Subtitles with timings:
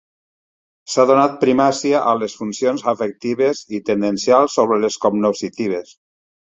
[0.93, 5.99] S'ha donat primacia a les funcions afectives i tendencials sobre les cognoscitives.